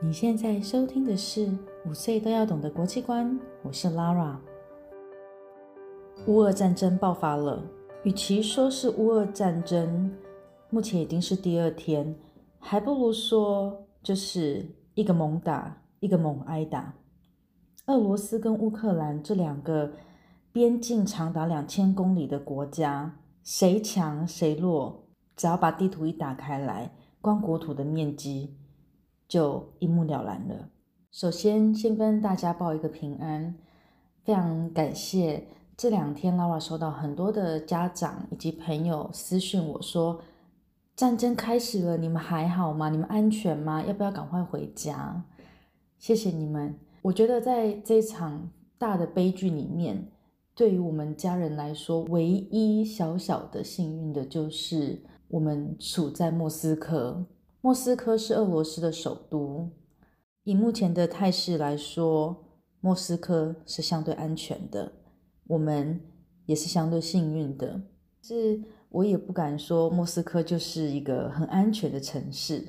[0.00, 1.48] 你现在收听的是
[1.84, 3.28] 《五岁都要懂的国际观》，
[3.64, 4.36] 我是 Lara。
[6.28, 7.60] 乌俄战争爆发了，
[8.04, 10.16] 与其说是乌俄战争，
[10.70, 12.14] 目前已经是第二天，
[12.60, 14.64] 还不如说就是
[14.94, 16.94] 一个猛打，一个猛挨打。
[17.86, 19.90] 俄罗斯跟乌克兰这两个
[20.52, 28.57] 边境长达两千公里的国家，谁强谁弱，只要把地图一打开来，光国土的面积。
[29.28, 30.70] 就一目了然了。
[31.10, 33.54] 首先，先跟大家报一个平安，
[34.24, 35.46] 非常感谢
[35.76, 40.20] 这两天 Lara 收到很多的家长以及朋友私讯我说，
[40.96, 42.88] 战争开始了，你们还好吗？
[42.88, 43.84] 你们安全吗？
[43.86, 45.24] 要不要赶快回家？
[45.98, 46.78] 谢谢你们。
[47.02, 50.10] 我觉得在这场大的悲剧里面，
[50.54, 57.24] 对于我们家人来说，唯一小小的幸运的就是我们处在莫斯科。
[57.60, 59.70] 莫斯科是俄罗斯的首都，
[60.44, 62.44] 以目前的态势来说，
[62.80, 64.92] 莫斯科是相对安全的，
[65.48, 66.00] 我们
[66.46, 67.80] 也是相对幸运的。
[68.22, 72.64] 是，我也不敢说莫斯科就是一个很安全的城市，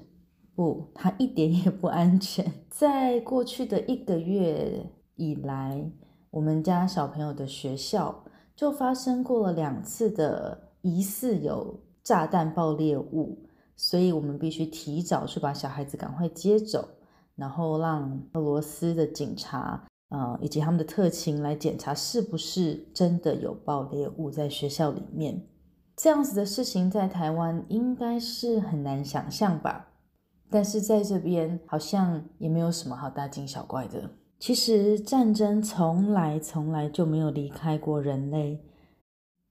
[0.55, 2.51] 不，它一点也不安全。
[2.69, 5.91] 在过去的一个月以来，
[6.31, 8.23] 我们家小朋友的学校
[8.55, 13.45] 就发生过了两次的疑似有炸弹爆裂物。
[13.81, 16.85] 所以我们必须提早去把小孩子赶快接走，
[17.37, 25.47] 然后让俄罗斯的警察，呃，以及他们的特勤来检查是不是真的有爆裂物在学校里面。
[25.95, 29.87] 这样子的事情在台湾应该是很难想象吧？
[30.49, 34.09] 但是在这边好像也没有什么好大惊小怪的。
[34.39, 38.61] 其实战争从来从来就没有离开过人类，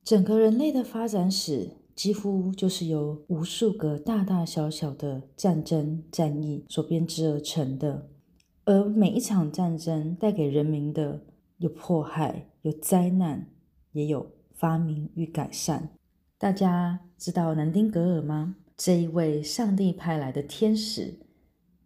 [0.05, 1.71] 整个人类的发展史。
[1.99, 8.09] 几乎就是由无数个大大小小的战争战役所编织而成的，
[8.65, 11.25] 而每一场战争带给人民的
[11.57, 13.49] 有迫害、有灾难，
[13.91, 15.89] 也有发明与改善。
[16.39, 18.55] 大家知道南丁格尔吗？
[18.77, 21.19] 这一位上帝派来的天使，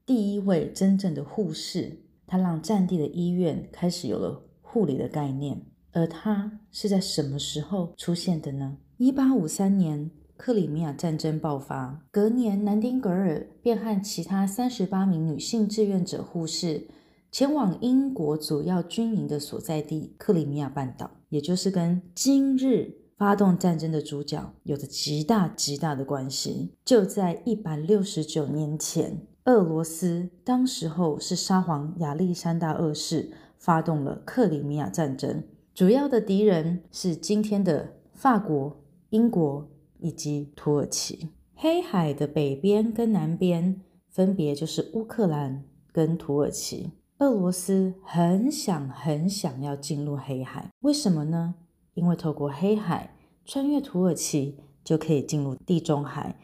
[0.04, 5.58] 第一位真正的护士，他让战地的医院开始有了护理的概念。
[5.94, 8.76] 而他是在什么时候出现的呢？
[9.02, 12.04] 一八五三年，克里米亚战争爆发。
[12.12, 16.86] 隔年，南丁格尔便和其他三十八名女性志愿者护士
[17.32, 26.70] 前往英国主要军营的所在地克里米亚半岛，也就是跟今日发动战争的主角有着极大极大的关系。
[26.84, 35.42] 就在一百六十九年前，俄罗斯当时候是沙皇亚历山大二世发动了克里米亚战争，
[35.74, 38.76] 主要的敌人是今天的法国。
[39.12, 39.68] 英国
[39.98, 46.92] 以及土耳其，黑海的北边跟南边分别就是乌克兰跟土耳其。
[47.18, 51.56] 俄罗斯很想很想要进入黑海，为什么呢？
[51.92, 53.14] 因为透过黑海
[53.44, 56.40] 穿越土耳其就可以进入地中海，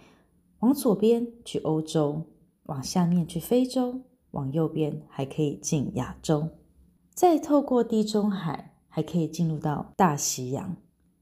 [0.59, 2.25] 往左边去欧洲，
[2.65, 4.03] 往下面去非洲，
[4.33, 6.51] 往右边还可以进亚洲，
[7.15, 10.77] 再透过地中海还可以进入到大西洋。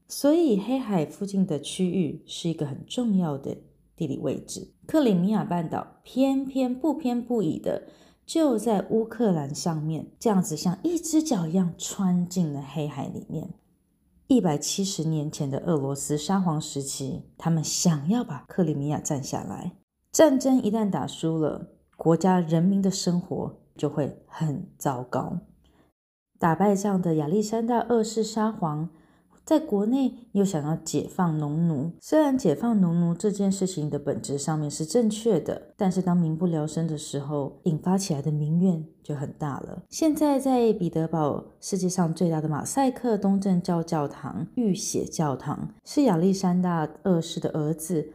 [0.09, 3.57] 所以，黑海附近的区域是一个很重要的
[3.93, 4.73] 地理位置。
[4.85, 7.83] 克里米亚半岛偏偏不偏不倚的
[8.25, 13.49] 就在乌克兰上面，这样子像一只脚一样穿进了黑海里面。
[14.27, 19.73] 一百七十年前的俄罗斯沙皇时期，他们想要把克里米亚占下来。
[20.13, 25.39] 战争一旦打输了，国家人民的生活就会很糟糕。
[26.39, 28.89] 打败仗的亚历山大二世沙皇。
[29.47, 39.81] 在国内又想要解放农奴，虽然解放农奴这件事情的本质上面是正确的，但是当民不聊生的时候，引发起来的民怨就很大了。
[39.89, 48.11] 现在在彼得堡，世界上最大的马赛克东正教教堂——浴血教堂，是亚历山大二世的儿子。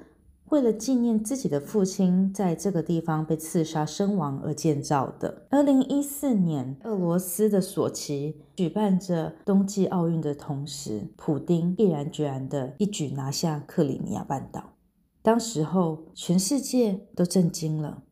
[0.52, 5.46] 为了纪念自己的父亲在这个地方被刺杀身亡而建造的。
[5.48, 14.74] 二零一四年，俄罗斯的索契举办着冬季奥运的同时，普丁毅然决然的一举拿下克里米亚半岛。
[15.22, 18.02] 当时候，全世界都震惊了。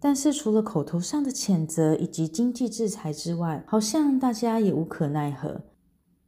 [0.00, 5.60] 但是，除了口头上的谴责以及经济制裁之外，好像大家也无可奈何。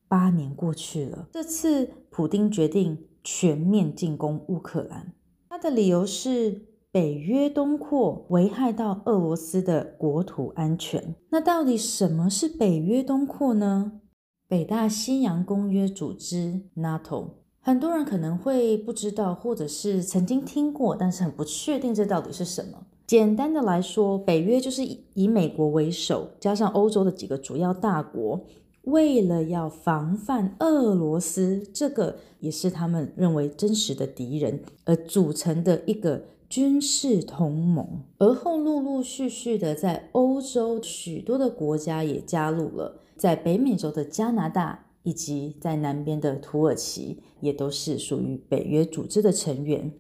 [0.09, 5.15] 八年过去了，这次普丁决定全面进攻乌克兰。
[5.55, 11.15] 他的理由是北约东扩危害到俄罗斯的国土安全。
[11.31, 14.01] 那到底什么是北约东扩呢？
[14.49, 17.29] 北大西洋公约组织 NATO，
[17.61, 22.87] 很多人可能会不知道，或者是曾经听过，但是很不确定这到底是什么。
[23.07, 24.83] 简单的来说，北约就是
[25.15, 28.45] 以美国为首，加上欧洲的几个主要大国，
[28.85, 38.03] 为了要防范俄罗斯，这个也是他们认为真实的敌人，而组成的一个军事同盟。
[38.19, 49.93] 而后陆陆续续的，在欧洲许多的国家也加入了，在北美洲的加拿大以及在南边的土耳其，也都是属于北约组织的成员。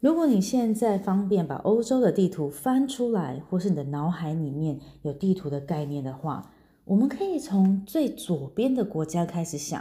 [0.00, 6.49] 如果你现在方便把欧洲的地图翻出来，或是你的脑海里面有地图的概念的话，
[6.90, 9.80] 我们可以从最左边的国家开始想。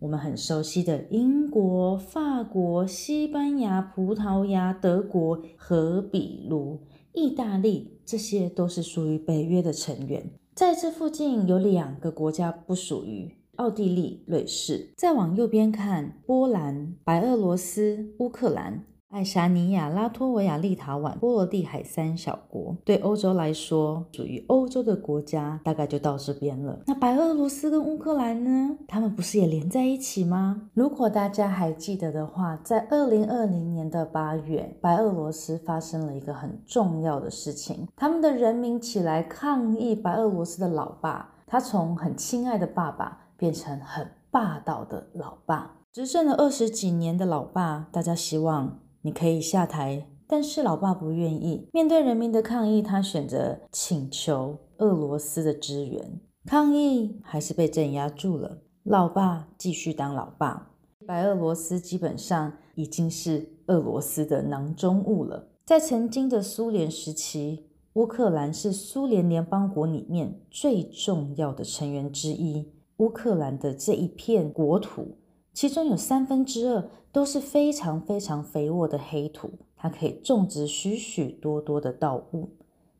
[0.00, 6.80] 我们很熟悉的英国、法国、西班牙、葡萄牙、德国和比如
[7.12, 10.30] 意大利，这些都是属于北约的成员。
[10.56, 14.92] 在这附近有两个国家不属于奥地利、瑞士。
[14.96, 18.84] 再往右边看，波兰、白俄罗斯、乌克兰。
[19.10, 26.78] 爱沙尼亚、拉脱维亚、立陶宛、波罗的海三小国，对欧洲来说，属于欧洲的国家大概就到这边了。
[26.86, 28.76] 那白俄罗斯跟乌克兰呢？
[28.86, 30.68] 他们不是也连在一起吗？
[30.74, 48.80] 如果大家还记得的话，在二零二零年的八月，白俄罗斯发生了一个很重要的事情，他们的人民起来抗议白俄罗斯的老爸，他从很亲爱的爸爸变成很霸道的老爸，执政了二十几年的老爸，大家希望。
[49.02, 51.68] 你可以下台，但是老爸不愿意。
[51.72, 56.20] 面对人民的抗议，他选择请求俄罗斯的支援。
[56.44, 58.58] 抗议还是被镇压住了。
[58.84, 60.70] 老爸继续当老爸。
[61.06, 65.48] 白俄罗斯基本上已经是俄罗斯的囊中物了。
[65.64, 72.72] 在曾经的苏联时期，乌克兰是苏联联邦国里面最重要的成员之一。
[72.98, 75.16] 乌克兰的这一片国土。
[75.54, 82.50] 其中有三分之二都是非常非常肥沃的黑土，它可以种植许许多多的稻物，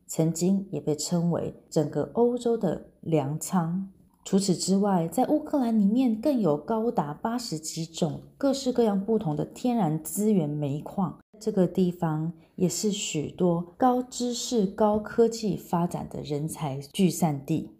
[0.07, 3.89] 曾经也被称为整个欧洲的粮仓。
[4.25, 17.71] 除此之外，在乌克兰里面更有高达八十几种各式各样不同的天然资源煤矿，这个地方也是许多高知识、高科技发展的人才聚散地。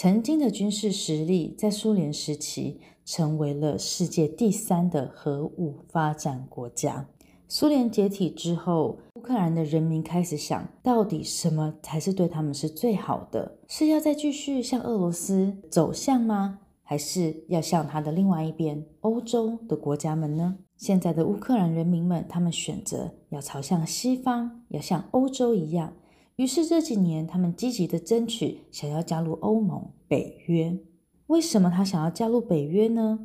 [0.00, 2.80] 曾经的军事实力在苏联时期。
[3.04, 7.08] 成为了世界第三的核武发展国家。
[7.48, 13.56] 苏联解体之后，乌克兰的人民开始想，到底什么才是对他们是最好的？
[13.66, 16.58] 是要再继续向俄罗斯走向吗？
[16.82, 20.58] 还是要向他的另外一边欧洲的国家们呢？
[20.76, 25.94] 现在的乌克兰人民们，他们选择要朝向西方，要像欧洲一样。
[26.38, 30.78] 于是这几年，他们积极的争取，想要加入欧盟、北约。
[31.26, 33.18] 为什么他想要加入北约呢？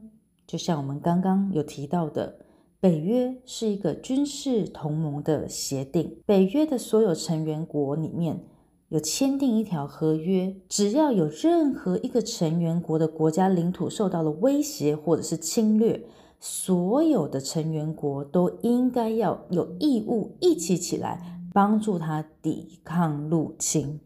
[0.48, 2.40] 就像我们刚刚有提到的，
[2.80, 6.18] 北约是一个军事同盟的协定。
[6.26, 8.44] 北约的所有成员国里面
[8.90, 16.04] 有签订一条合约，只要有任何一个成员国的国家领土受到了威胁或者是侵略，
[16.40, 24.02] 所有的成员国都应该要有义务一起起来帮助他抵抗入侵。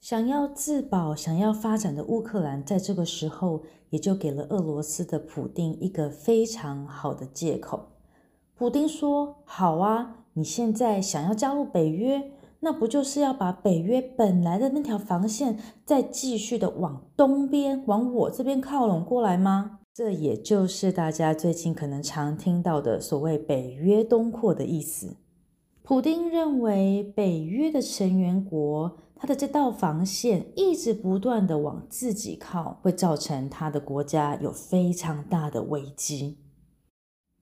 [0.00, 7.88] 想要自保、想要发展的乌克兰，在这个时候也就给了俄罗斯的普丁一个非常好的借口。
[8.54, 25.16] 普丁说：“好啊，你现在想要加入北约，那不就是要把北约本来的那条防线再继续的往东边、往我这边靠拢过来吗？”这也就是大家最近可能常听到的所谓“北约东扩”的意思。
[25.88, 28.98] 普丁认为，北约的成员国。
[29.16, 36.40] 他的这道防线一直不断的往自己靠，会造成他的国家有非常大的危机。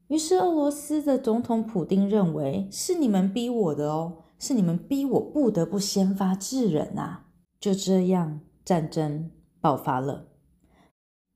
[0.06, 7.26] 于是，俄罗斯的总统普丁认为是你们逼我的哦，是你们逼我不得不先发制人啊！
[7.58, 10.28] 就这样，战争爆发了。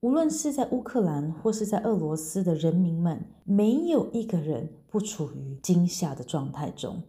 [0.03, 7.03] 无论是在乌克兰或是在俄罗斯的人民们，没有一个人不处于惊吓的状态中。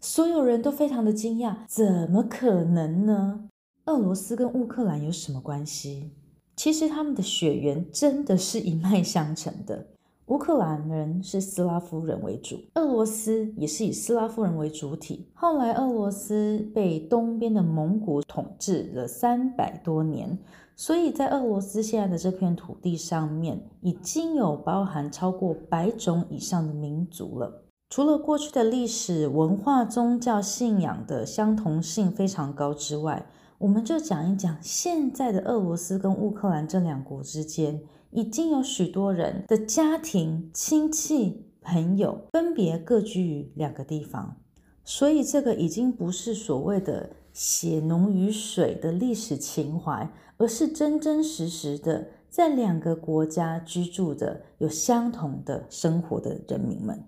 [0.00, 3.48] 所有人都非常的惊讶，怎么可能呢？
[3.84, 6.10] 俄罗斯跟乌克兰有什么关系？
[6.56, 9.86] 其实他们的血缘真的是一脉相承的。
[10.26, 15.28] 乌克兰人是斯拉夫人为主，俄罗斯也是以斯拉夫人为主体。
[15.34, 20.36] 后来俄罗斯被东边的蒙古统治了三百多年，
[20.76, 27.62] 所以在俄罗斯现在的这片土地上面，已经有包含超过百种以上的民族了。
[27.90, 33.24] 除了过去的历史文化、宗教信仰的相同性非常高之外，
[33.58, 44.36] 我们就讲一讲现在的俄罗斯跟乌克兰这两国之间，已经有许多人的家庭、亲戚、朋友分别各居于两个地方。
[44.82, 57.04] 所以这个已经不是所谓的血浓于水的历史情怀，而是真真实实的在两个国家居住的有相同的生活的人民们，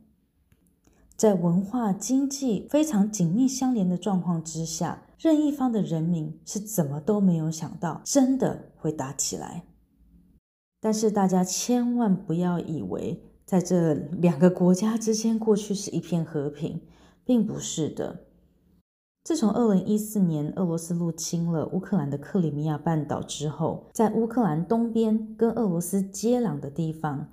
[1.17, 9.65] 在文化经济非常紧密相连的状况之下，任一方的人民是怎么都没有想到，真的会打起来。
[10.81, 16.83] 但是大家千万不要以为在这两个国家之间过去是一片和平，
[17.25, 18.26] 并不是的。
[19.27, 27.27] 自从二零一四年俄罗斯入侵了乌克兰的克里米亚半岛之后，在乌克兰东边跟俄罗斯接壤的地方，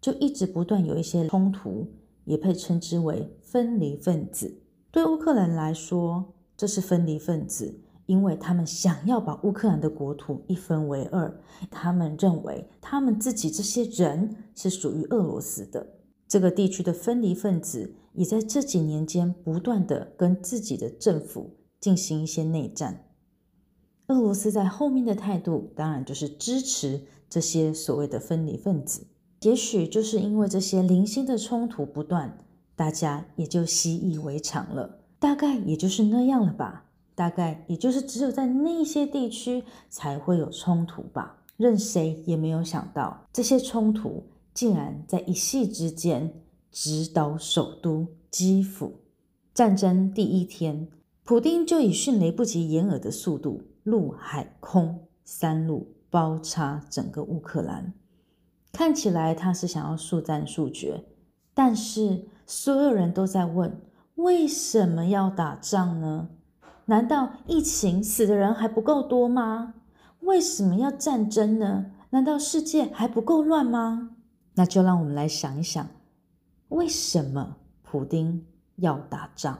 [0.00, 1.88] 就一直不断有一些冲突，
[2.24, 4.60] 也被称之为分离分子。
[4.92, 7.80] 对乌克兰来说，这是分离分子。
[8.06, 15.84] 因为他们想要把乌克兰的国土一分为二，他们认为他们自己这些人是属于俄罗斯的。
[16.28, 23.06] 这个地区的分离分子也在这几年间不断的跟自己的政府进行一些内战。
[24.08, 29.06] 俄罗斯在后面的态度，当然就是支持这些所谓的分离分子。
[29.42, 32.38] 也许就是因为这些零星的冲突不断，
[32.74, 36.86] 大家也就习以为常了，大概也就是那样了吧。
[37.14, 41.42] 大概也就是只有在那些地区才会有冲突吧。
[41.56, 44.24] 任谁也没有想到，这些冲突
[44.54, 46.32] 竟然在一夕之间
[46.70, 49.00] 直捣首都基辅。
[49.52, 50.88] 战争第一天，
[51.24, 57.92] 普丁就以迅雷不及掩耳的速度，陆海空三路包插整个乌克兰。
[58.72, 61.04] 看起来他是想要速战速决，
[61.52, 63.80] 但是所有人都在问：
[64.14, 66.28] 为什么要打仗呢？
[66.86, 69.74] 难道疫情死的人还不够多吗？
[70.20, 71.86] 为什么要战争呢？
[72.10, 74.10] 难道世界还不够乱吗？
[74.54, 75.88] 那就让我们来想一想，
[76.70, 78.46] 为什么普丁
[78.76, 79.58] 要打仗？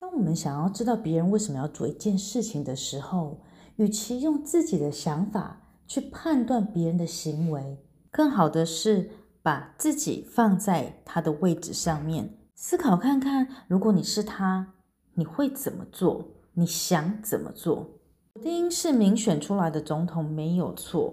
[0.00, 3.42] 当我们想要知道别人为什么要做一件事情的时候，
[3.76, 7.78] 与其用自己的想法去判断别人的行为，
[8.10, 9.10] 更好的是
[9.42, 14.74] 把自己放在他的位置上面思考看看，如果你是他。
[15.14, 16.26] 你会怎么做？
[16.54, 18.00] 你想怎么做？
[18.32, 21.12] 普丁是民选出来的总统没有错，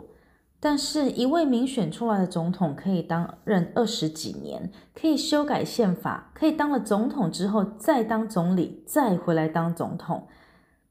[0.62, 10.28] 但是一位民选出来的总统可以当任二十几年，可以修改宪法，可以当了总统之后再当总理，再回来当总统。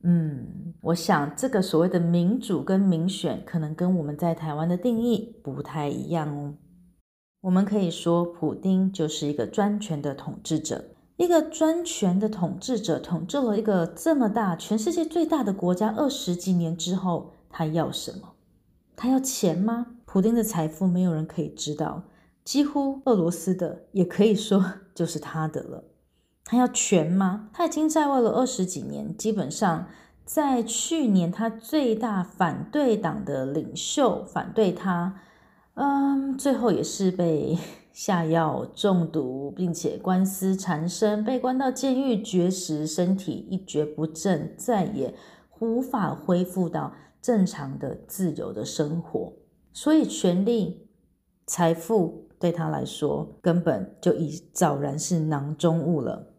[0.03, 6.55] 嗯，我想这个所谓的民主跟民选，可能跟我们在台湾的定义不太一样哦。
[7.43, 10.85] 我们可以说，普丁就是一个专权的统治者。
[11.17, 18.35] 一个专权的统治者统治了一个这么大、全世界最大的国家二十几年之后，他要什么？
[18.99, 19.87] 他要钱吗？
[20.05, 22.03] 普丁的财富没有人可以知道，
[22.45, 25.85] 几乎俄罗斯的也可以说 就是他的了。
[26.45, 27.51] 他要权吗？
[27.53, 29.87] 他已经在位了二十几年，基本上
[30.25, 35.21] 在去年，他最大反对党的领袖反对他，
[35.75, 37.57] 嗯，最后也是被。
[37.91, 45.13] 下药中毒，并且官司缠身，被关到监狱绝食，身体一蹶不振，再也
[45.59, 46.93] 无法恢复到
[47.29, 49.31] 正常的自由的生活。
[49.75, 50.89] 所以，权力、
[51.47, 56.33] 财富对他来说根本就已早然是囊中物了。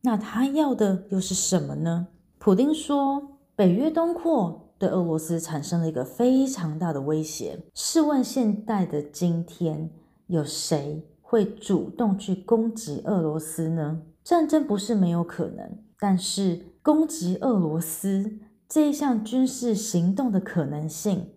[0.00, 2.06] 那他要的又是什么呢？
[2.38, 7.58] 普丁说：“北约东扩对俄罗斯产生了一个非常大的威胁。
[7.74, 9.90] 试问现代的今天。”
[10.28, 14.00] 有谁会主动去攻击俄罗斯呢？
[14.24, 21.30] 战争不是没有可能，但是攻击俄罗斯这一项军事行动的可能性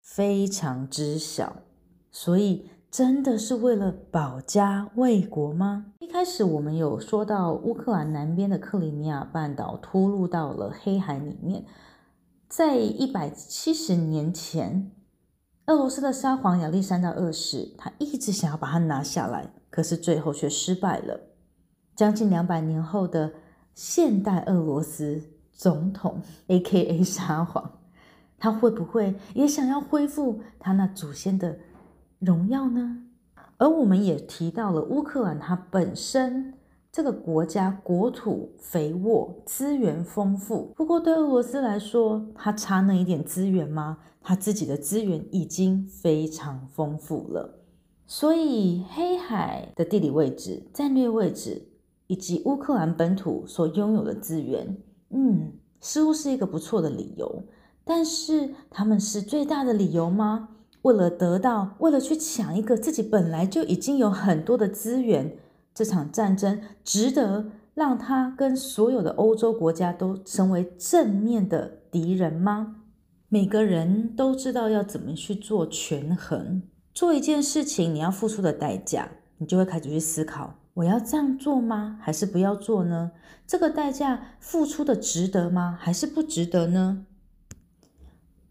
[0.00, 1.56] 非常之小。
[2.10, 5.92] 所以，真的是为了保家卫国吗？
[5.98, 11.66] 一开始我们有说到乌克兰南边的克里米亚半岛突入到了黑海里面，
[12.48, 14.90] 在一百七十年前。
[15.66, 21.20] 俄罗斯的沙皇亚历山大二世，他一直想要把它拿下来，可是最后却失败了。
[21.94, 23.34] 将近两百年后的
[23.74, 25.22] 现代俄罗斯
[25.58, 27.02] 总统 （A.K.A.
[27.04, 27.80] 沙皇），
[28.38, 31.58] 他会不会也想要恢复他那祖先的
[32.20, 33.02] 荣耀呢？
[33.56, 36.54] 而我们也提到了乌克兰，它本身。
[36.90, 40.72] 这个国家国土肥沃，资源丰富。
[40.74, 43.98] 不过对俄罗斯来说，它差那一点资源吗？
[44.22, 47.60] 它自己的资源已经非常丰富了。
[48.06, 51.68] 所以黑海的地理位置、战略位置，
[52.06, 54.78] 以及乌克兰本土所拥有的资源，
[55.10, 57.44] 嗯，似乎是一个不错的理由。
[57.84, 60.50] 但是他们是最大的理由吗？
[60.82, 65.36] 为了得到，为了去抢一个自己本来就已经有很多的资源。
[65.74, 72.76] 这场战争值得让他跟所有的欧洲国家都成为正面的敌人吗？
[73.28, 76.62] 每个人都知道要怎么去做权衡，
[76.92, 81.98] 做一件事情你要付出的代价，你就会开始去思考：我要这样做吗？
[82.00, 83.10] 还是不要做呢？
[83.46, 85.76] 这个代价付出的值得吗？
[85.80, 87.04] 还是不值得呢？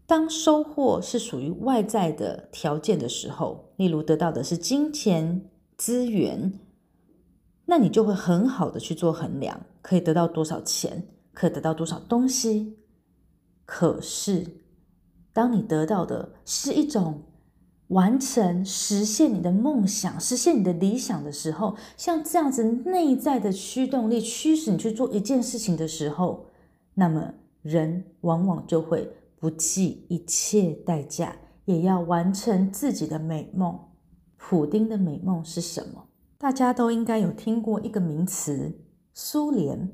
[0.06, 6.52] 当收获是属于外在的条件的时候，例如得到的是金钱资源。
[7.64, 12.78] 那你就会很好的去做衡量，可以得到多少钱，可以得到多少东西。
[13.64, 14.46] 可是，
[15.32, 17.22] 当你得到的是一种
[17.88, 26.46] 完成、实现你的梦想、实现你的理想的时候，像这样子内在的驱动力驱使你去做一件事情的时候，
[26.94, 33.78] 那么人往往就会不计一切代价，也要完成自己的美梦。
[34.36, 36.04] 普丁的美梦是什么？
[36.38, 38.72] 大家都应该有听过一个名词——
[39.14, 39.90] 苏联。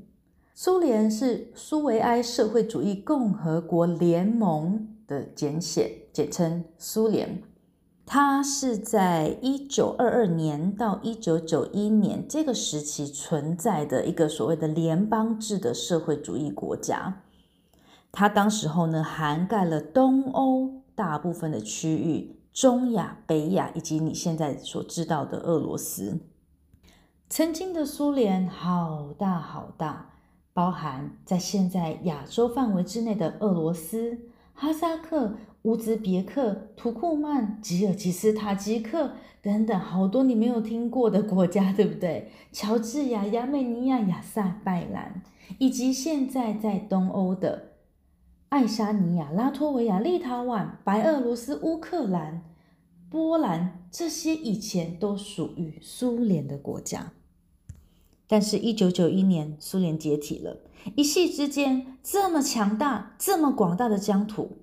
[0.53, 7.41] 苏联是苏维埃社会主义共和国联盟的简写，简称苏联。
[8.05, 17.23] 它是在一九二二年到一九九一年这个时期存在的一个所谓的联邦制的社会主义国家。
[18.11, 26.19] 它当时候呢，涵盖了东欧大部分的区域、中亚、北亚以及你现在所知道的俄罗斯。
[27.27, 30.11] 曾经的苏联好大好大，
[30.53, 34.19] 包含在现在亚洲范围之内的俄罗斯、
[34.53, 35.33] 哈萨克、
[35.65, 42.31] 乌兹别克、土库曼、吉尔吉斯、塔吉克等等，好多你没有听过的国家，对不对？
[42.51, 45.21] 乔治亚、亚美尼亚、亚塞拜兰，
[45.57, 47.73] 以及现在在东欧的
[48.49, 52.43] 爱沙尼亚、拉脱维亚、立陶宛、白俄罗斯、乌克兰。
[53.07, 57.13] 波兰这些以前都属于苏联的国家，
[58.27, 60.57] 但是，一九九一年苏联解体了，
[60.95, 64.57] 一夕之间，这么强大、这么广大的疆土，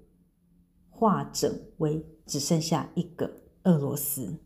[1.03, 3.29] 化整为只剩下一个
[3.65, 4.39] 俄罗斯。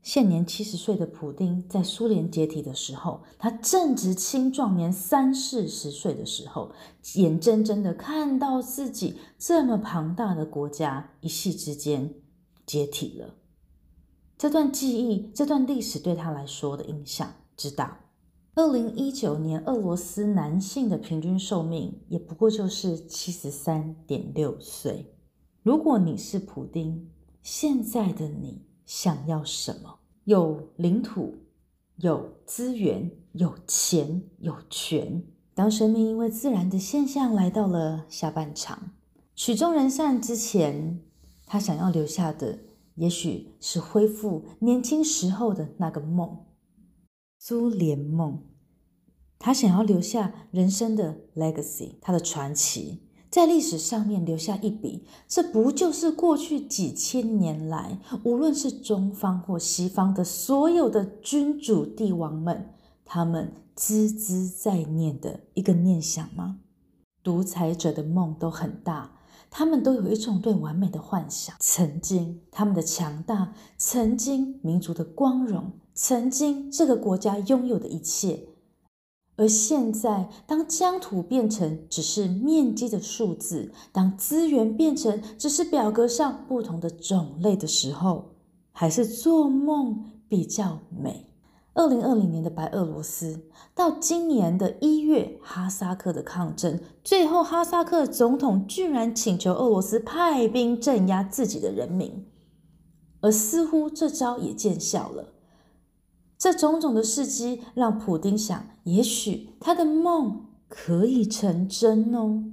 [0.00, 6.72] 现年七十岁的普丁，在苏联解体的时候，他正值青壮年，三四十岁的时候，
[7.16, 12.14] 眼睁睁的看到自己这么庞大的国家，一夕之间。
[12.64, 13.34] 解体了，
[14.38, 18.00] 这段记忆、这段历史对他来说的影响之大。
[18.54, 25.14] 二零一九年，俄罗斯男性的平均寿命也不过就是七十三点六岁。
[25.68, 27.10] 如果你是普丁，
[27.42, 29.98] 现在的你想要什么？
[30.24, 31.34] 有领土，
[31.96, 35.22] 有资源，有钱，有权。
[35.54, 38.92] 当生命因为自然的现象来到了下半场，
[39.34, 41.02] 曲终人散之前。
[41.44, 42.60] 他想要留下的，
[42.94, 46.46] 也许是恢复年轻时候的那个梦——
[47.38, 48.42] 苏联梦。
[49.38, 55.04] 他想要留下人生的 legacy，他的传奇，在历史上面留下一笔。
[55.26, 66.58] 这不就是过去几千年来，无论是中方或西方的所有的君主帝王们，他们孜孜在念的一个念想吗？
[67.22, 69.14] 独裁者的梦都很大。
[69.50, 78.46] 他们都有一种对完美的幻想，曾经他们的强大，曾经民族的光荣，曾经这个国家拥有的一切，
[79.38, 88.32] 而现在，当疆土变成只是面积的数字，当资源变成只是表格上不同的种类的时候，
[88.72, 91.24] 还是做梦比较美。
[91.74, 93.44] 二零二零年的白俄罗斯，
[93.76, 102.26] 到今年的一月哈萨克的抗争，最后哈萨克总统居然请求俄罗斯派兵镇压自己的人民，
[103.20, 105.34] 而似乎这招也见效了。
[106.38, 112.44] 这种种的事迹让普丁想，也许他的梦可以成真哦。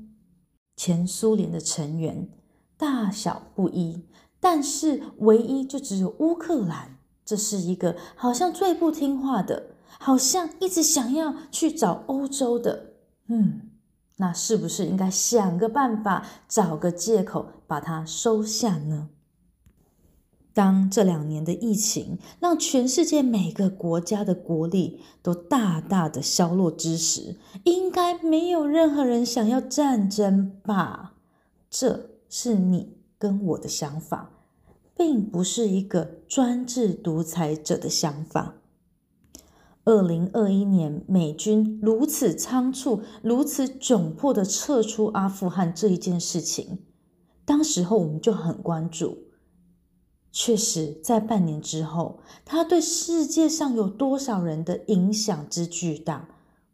[0.75, 2.27] 前苏联的成员
[2.75, 4.03] 大小不一，
[4.39, 6.97] 但是唯一就只有乌克兰。
[7.23, 12.93] 这是一个好像最不听话的，好像一直想要去找欧洲的，
[13.27, 13.71] 嗯，
[14.17, 19.09] 那是不是应该想个办法，找个借口把它收下呢？
[20.55, 31.13] 当这两年的疫情让全世界每个国家的国力都大大的消落之时，应该没有任何人想要战争吧？
[31.69, 34.31] 这是你跟我的想法。
[34.97, 38.55] 并不是一个专制独裁者的想法。
[39.83, 46.79] 二零二一年，美军如此仓促、如此窘迫的撤出阿富汗这一件事情，
[47.43, 49.24] 当时候我们就很关注。
[50.37, 56.27] 确实，在半年之后，他对世界上有多少人的影响之巨大，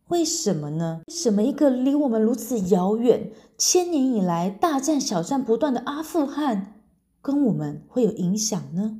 [0.08, 1.02] 为什么呢？
[1.10, 6.82] 什么一个离我们如此遥远、千年以来大战小战不断的阿富汗，
[7.22, 9.00] 跟我们会有影响呢？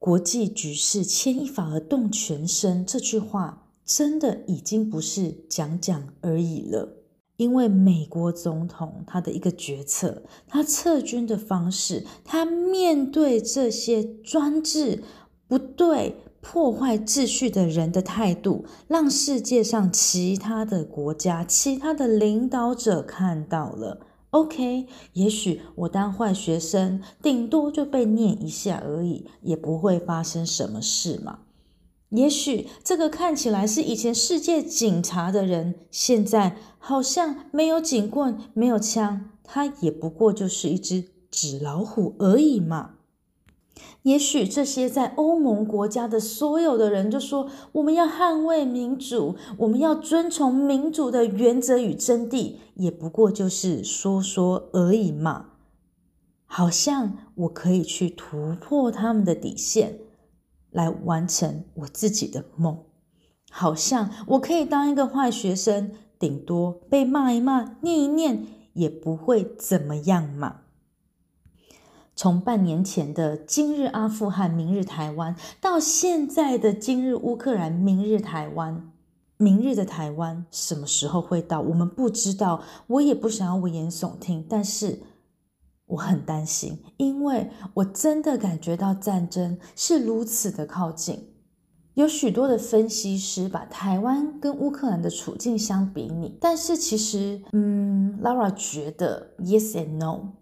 [0.00, 6.97] 国际局势牵一发而动全身，这句话真的已经不是讲讲而已了。
[7.38, 15.02] 因为美国总统他的一个决策，他撤军的方式，他面对这些专制
[15.48, 16.16] 不对。
[16.40, 24.06] 破坏秩序的人的态度，让世界上其他的国家、其他的领导者看到了。
[24.30, 31.40] OK，也许我当坏学生，顶多就被念一下而已，也不会发生什么事嘛。
[32.10, 42.92] 也许这个看起来是以前世界警察的人，现在好像没有警棍、没有枪，他也不过就是一只纸老虎而已嘛。
[44.02, 55.50] 也许这些在欧盟国家的所有的人就说：“我们要捍卫民主，我们要遵从民主的原则与真谛。”也不过就是说说而已嘛。
[56.46, 59.98] 好像我可以去突破他们的底线，
[60.70, 62.78] 来完成我自己的梦。
[63.50, 70.60] 好像我可以当一个坏学生，顶多被骂一骂、念一念，也不会怎么样嘛。
[72.14, 78.90] 从半年前的今日阿富汗，明日台湾，到现在的今日乌克兰，明日台湾，
[79.36, 81.60] 明日的台湾什么时候会到？
[81.60, 85.00] 我们不知道，我也不想要危言耸听，但是
[85.88, 91.28] 我很担心，因为我真的感觉到战争是如此的靠近。
[91.94, 100.34] 有许多的分析师把台湾跟乌克兰的处境相比拟，但是其实，嗯，Lara 觉得 Yes and No。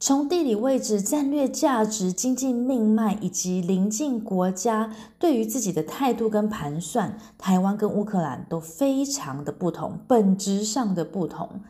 [0.00, 11.62] 从地理位置、战略价值、经济命脉以及邻近国家对于自己的态度跟盘算，台湾跟乌克兰都非常的不同，本质上的不同。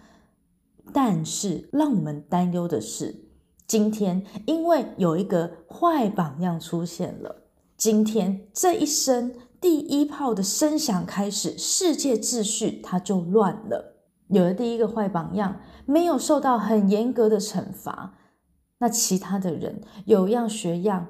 [0.93, 3.15] 但是让我们担忧的是，
[3.67, 7.45] 今天因为有一个坏榜样出现了，
[7.77, 13.97] 今天这一声第一炮的声响开始，世界秩序它就乱了。
[14.29, 18.15] 有了第一个坏榜样，没有受到很严格的惩罚。
[18.79, 21.09] 那其他的人有样学样，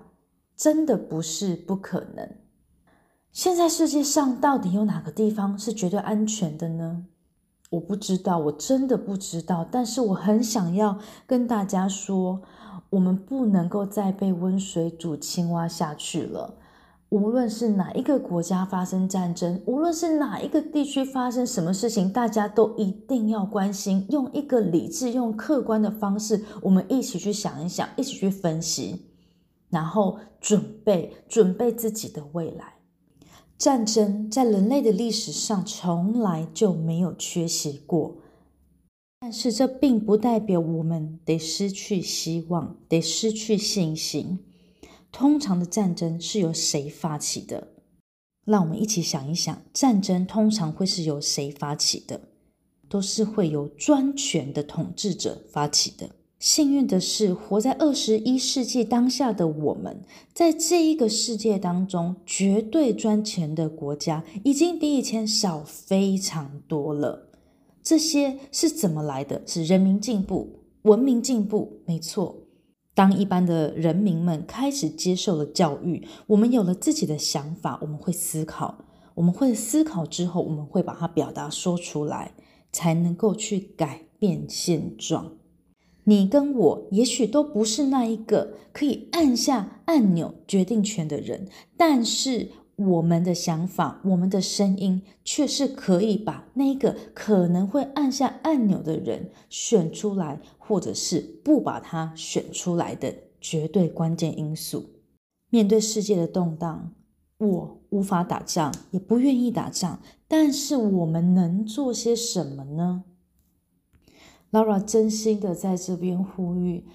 [0.57, 2.37] 真的不是不可能。
[3.31, 7.05] 现在世界上到底有哪个地方是绝对安全的呢？
[7.71, 9.67] 我不知道，我真的不知道。
[9.71, 12.41] 但是我很想要跟大家说，
[12.91, 16.55] 我们不能够再被温水煮青蛙下去了。
[17.11, 24.07] 无论是哪一个国家发生战争，无论是哪一个地区发生什么事情，大家都一定要关心。
[24.11, 29.07] 用一个理智、用客观的方式，我们一起去想一想，一起去分析，
[29.71, 32.78] 然后准备准备自己的未来。
[33.59, 38.19] 战争在人类的历史上从来就没有缺席过，
[39.19, 44.39] 但是这并不代表我们得失去希望，得失去信心。
[45.11, 47.67] 通常的战争是由谁发起的？
[48.45, 52.21] 让我们一起想一想，战争通常会是由谁发起的？
[52.89, 56.11] 都是会由专权的统治者发起的。
[56.39, 67.29] 幸运的是，活在二十一世纪当下的我们，在这一个世界当中，绝对赚钱的国家已经比以前少非常多了。
[67.83, 69.43] 这些是怎么来的？
[69.47, 72.37] 是人民进步、文明进步，没错。
[72.95, 82.35] 当一般的人民们开始接受了教育，我们有了自己的想法，我们会思考，我们会思考之后，我们会把它表达说出来，
[82.71, 85.38] 才能够去改变现状。
[86.09, 92.49] 你跟我也许都不是那一个可以按下按钮决定权的人，但是。
[92.79, 104.91] 我们的想法，我们的声音，却是可以把那个可能会按下按钮的人选出来，或者是不把他选出来的绝对关键因素。
[105.51, 106.93] 面对世界的动荡，
[107.39, 113.03] 我无法打仗，也不愿意打仗，但是我们能做些什么呢
[114.53, 116.87] ？Laura 真心的在这边呼吁。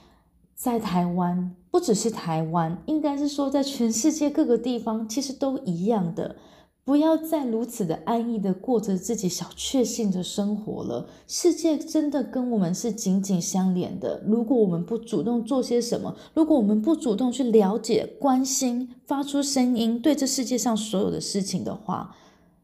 [0.55, 6.37] 在台湾，不只是台湾，应该是说在全世界各个地方，其实都一样的。
[6.85, 11.07] 不要再如此的安逸的过着自己小确幸的生活了。
[11.27, 14.21] 世界真的跟我们是紧紧相连的。
[14.25, 22.15] 如果我们不主动做些什么，如果我们不主动去了解、关心、发出声音，对这世界上所有的事情的话，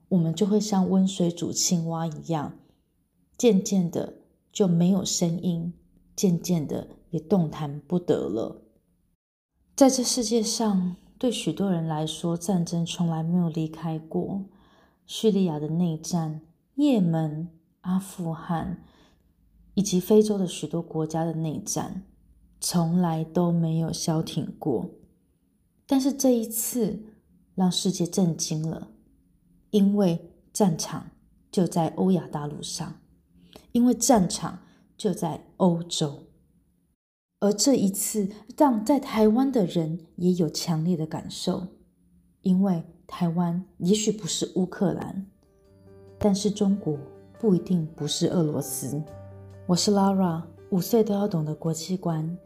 [0.10, 2.54] 我们就会像温水煮青蛙一样，
[3.38, 4.16] 渐渐的
[4.52, 5.74] 就没有声音，
[6.16, 6.88] 渐渐的。
[7.12, 8.62] 也动弹不得了。
[9.76, 14.46] 在这世界上，对许多人来说，战争从来没有离开过。
[15.08, 16.42] 叙利亚的内战、
[16.76, 17.50] 也门、
[17.82, 18.84] 阿富汗
[19.74, 22.04] 以及非洲的许多国家的内战，
[22.62, 24.92] 从来都没有消停过。
[25.88, 27.06] 但是这一次
[27.56, 28.92] 让世界震惊了，
[29.72, 31.10] 因为战场
[31.52, 32.99] 就在欧亚大陆上，
[33.72, 34.60] 因为战场
[34.98, 36.24] 就在欧洲。
[37.40, 41.68] 而这一次，让在台湾的人也有强烈的感受，
[42.42, 45.26] 因为台湾也许不是乌克兰，
[46.18, 46.98] 但是中国
[47.40, 49.02] 不一定不是俄罗斯。
[49.66, 52.38] 我是 Lara，五岁都要懂得国际观。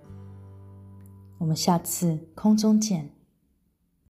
[1.39, 3.09] 我们下次空中见。